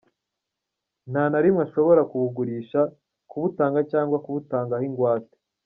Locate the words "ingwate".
4.89-5.35